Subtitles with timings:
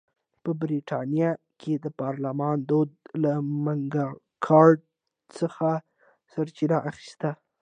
[0.43, 2.89] په برېټانیا کې د پارلمان دود
[3.23, 4.87] له مګناکارتا
[5.37, 5.69] څخه
[6.31, 7.29] سرچینه اخیسته.